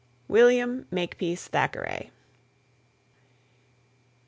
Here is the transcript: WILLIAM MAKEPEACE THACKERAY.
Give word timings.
WILLIAM 0.27 0.87
MAKEPEACE 0.89 1.47
THACKERAY. 1.49 2.09